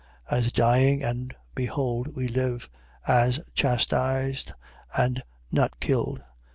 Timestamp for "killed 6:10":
5.79-6.23